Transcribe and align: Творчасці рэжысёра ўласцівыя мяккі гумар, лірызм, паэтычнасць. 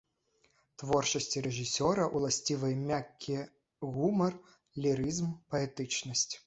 Творчасці 0.81 1.43
рэжысёра 1.47 2.07
ўласцівыя 2.15 2.75
мяккі 2.89 3.37
гумар, 3.95 4.33
лірызм, 4.85 5.29
паэтычнасць. 5.55 6.31